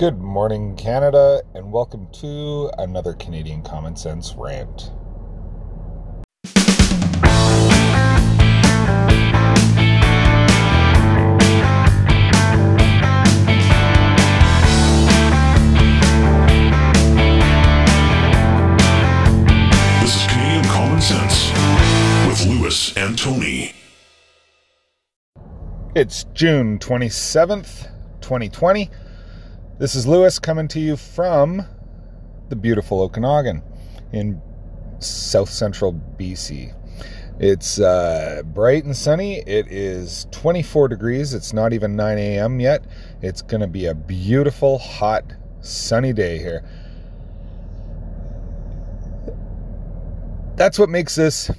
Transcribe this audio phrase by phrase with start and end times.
[0.00, 4.92] Good morning, Canada, and welcome to another Canadian Common Sense rant.
[20.00, 21.52] This is Canadian Common Sense
[22.26, 23.74] with Lewis and Tony.
[25.94, 27.90] It's June 27th,
[28.22, 28.88] 2020.
[29.80, 31.64] This is Lewis coming to you from
[32.50, 33.62] the beautiful Okanagan
[34.12, 34.42] in
[34.98, 36.74] south central BC.
[37.38, 39.38] It's uh, bright and sunny.
[39.38, 41.32] It is 24 degrees.
[41.32, 42.60] It's not even 9 a.m.
[42.60, 42.84] yet.
[43.22, 45.24] It's going to be a beautiful, hot,
[45.62, 46.62] sunny day here.
[50.56, 51.50] That's what makes this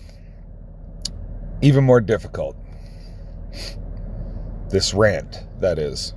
[1.64, 2.56] even more difficult.
[4.70, 6.14] This rant, that is.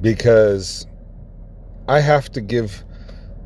[0.00, 0.86] Because
[1.88, 2.84] I have to give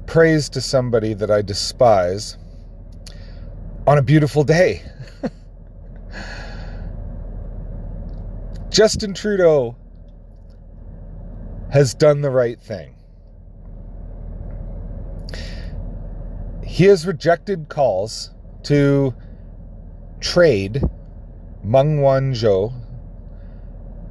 [0.06, 2.38] praise to somebody that I despise
[3.86, 4.82] on a beautiful day.
[8.70, 9.76] Justin Trudeau
[11.70, 12.94] has done the right thing.
[16.64, 18.30] He has rejected calls
[18.64, 19.14] to
[20.20, 20.82] trade
[21.62, 22.72] Meng Wanzhou,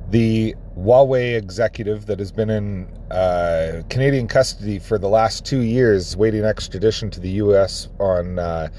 [0.10, 6.16] the Huawei executive that has been in uh, Canadian custody for the last two years,
[6.16, 7.90] waiting extradition to the U.S.
[8.00, 8.70] on uh,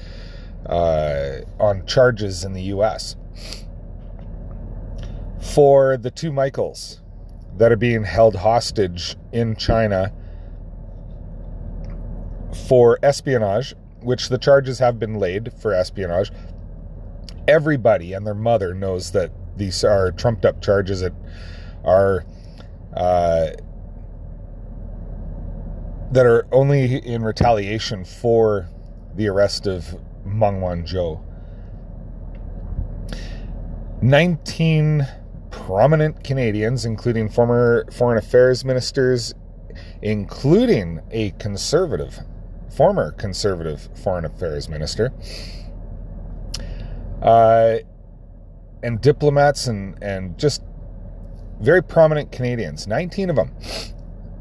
[0.65, 3.15] uh, on charges in the U.S.
[5.53, 7.01] for the two Michaels
[7.57, 10.11] that are being held hostage in China
[12.67, 16.31] for espionage, which the charges have been laid for espionage.
[17.47, 21.13] Everybody and their mother knows that these are trumped up charges that
[21.83, 22.25] are
[22.95, 23.47] uh,
[26.11, 28.67] that are only in retaliation for
[29.15, 31.23] the arrest of Meng Wanzhou.
[34.01, 35.07] 19
[35.51, 39.33] prominent Canadians, including former foreign affairs ministers,
[40.01, 42.19] including a conservative,
[42.75, 45.13] former conservative foreign affairs minister,
[47.21, 47.77] uh,
[48.83, 50.63] and diplomats and, and just
[51.61, 53.51] very prominent Canadians, 19 of them,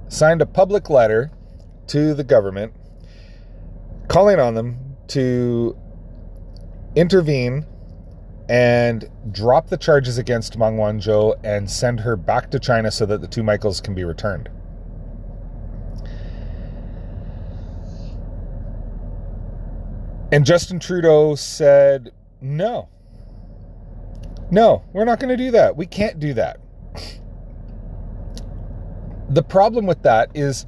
[0.09, 1.31] signed a public letter
[1.87, 2.73] to the government
[4.09, 5.77] calling on them to
[6.97, 7.67] intervene
[8.49, 13.21] and drop the charges against Meng Wanzhou and send her back to China so that
[13.21, 14.49] the two Michaels can be returned.
[20.33, 22.89] And Justin Trudeau said, no.
[24.51, 25.77] No, we're not going to do that.
[25.77, 26.61] We can't do that.
[29.29, 30.67] The problem with that is,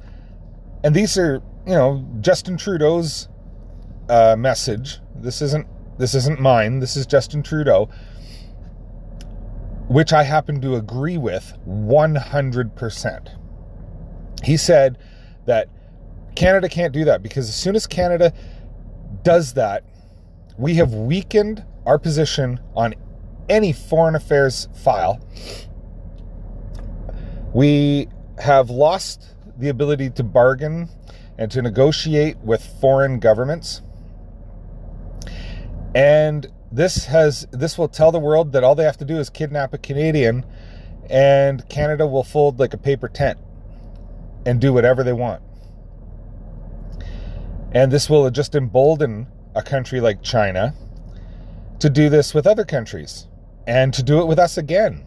[0.83, 3.27] and these are, you know, Justin Trudeau's
[4.09, 4.99] uh, message.
[5.15, 5.67] This isn't
[5.97, 6.79] this isn't mine.
[6.79, 7.89] This is Justin Trudeau,
[9.87, 13.37] which I happen to agree with 100%.
[14.43, 14.97] He said
[15.45, 15.69] that
[16.35, 18.33] Canada can't do that because as soon as Canada
[19.21, 19.83] does that,
[20.57, 22.95] we have weakened our position on
[23.49, 25.19] any foreign affairs file.
[27.53, 28.07] We
[28.39, 30.89] have lost the ability to bargain
[31.37, 33.81] and to negotiate with foreign governments.
[35.95, 39.29] And this has this will tell the world that all they have to do is
[39.29, 40.45] kidnap a Canadian
[41.09, 43.37] and Canada will fold like a paper tent
[44.45, 45.43] and do whatever they want.
[47.71, 50.73] And this will just embolden a country like China
[51.79, 53.27] to do this with other countries
[53.67, 55.05] and to do it with us again.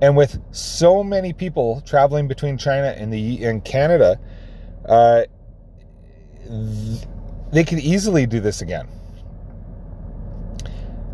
[0.00, 4.18] And with so many people traveling between China and the and Canada,
[4.86, 5.22] uh,
[7.52, 8.88] they could easily do this again.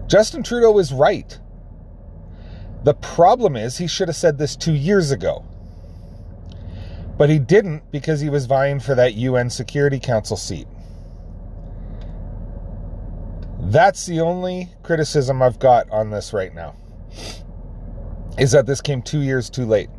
[0.06, 1.38] Justin Trudeau is right.
[2.82, 5.44] The problem is he should have said this two years ago.
[7.16, 10.66] But he didn't because he was vying for that UN Security Council seat.
[13.60, 16.74] That's the only criticism I've got on this right now.
[18.38, 19.90] Is that this came two years too late.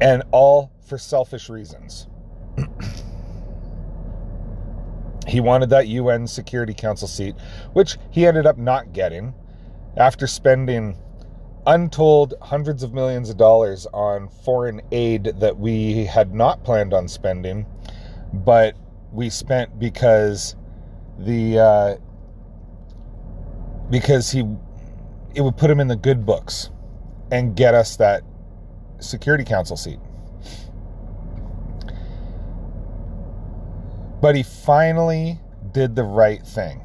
[0.00, 2.06] And all for selfish reasons.
[5.28, 7.34] he wanted that UN Security Council seat,
[7.72, 9.34] which he ended up not getting
[9.96, 10.96] after spending
[11.66, 17.06] untold hundreds of millions of dollars on foreign aid that we had not planned on
[17.06, 17.66] spending,
[18.32, 18.74] but
[19.12, 20.56] we spent because
[21.18, 21.96] the uh,
[23.90, 24.44] because he
[25.34, 26.70] it would put him in the good books
[27.30, 28.22] and get us that
[29.00, 29.98] Security Council seat.
[34.20, 35.38] But he finally
[35.72, 36.82] did the right thing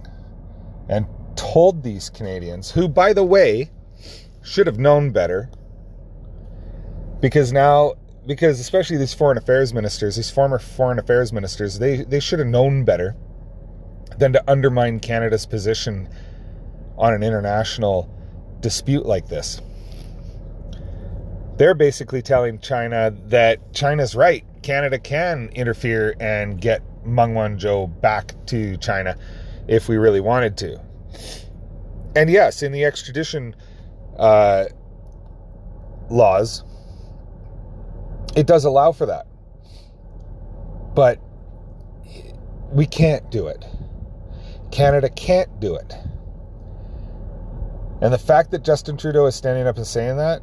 [0.90, 3.72] and told these Canadians, who, by the way,
[4.44, 5.50] should have known better,
[7.22, 7.94] because now,
[8.28, 12.48] because especially these foreign affairs ministers, these former foreign affairs ministers, they, they should have
[12.48, 13.16] known better
[14.19, 16.07] than to undermine Canada's position
[16.98, 18.10] on an international
[18.60, 19.62] dispute like this.
[21.57, 24.44] They're basically telling China that China's right.
[24.63, 29.17] Canada can interfere and get Meng Wanzhou back to China
[29.67, 30.81] if we really wanted to.
[32.15, 33.55] And yes, in the extradition
[34.17, 34.65] uh,
[36.09, 36.63] laws,
[38.35, 39.27] it does allow for that.
[40.95, 41.19] But
[42.71, 43.65] we can't do it.
[44.71, 45.94] Canada can't do it.
[48.01, 50.41] And the fact that Justin Trudeau is standing up and saying that,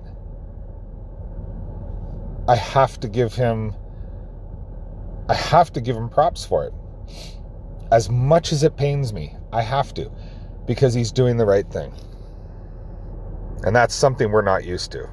[2.50, 3.76] I have to give him
[5.28, 6.72] I have to give him props for it.
[7.92, 10.10] As much as it pains me, I have to
[10.66, 11.92] because he's doing the right thing.
[13.62, 15.08] And that's something we're not used to.